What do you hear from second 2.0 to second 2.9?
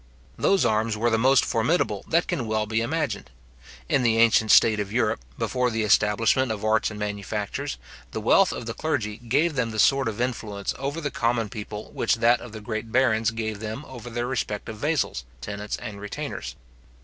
that can well be